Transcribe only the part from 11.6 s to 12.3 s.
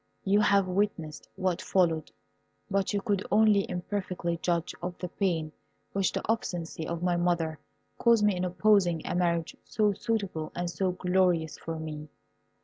me.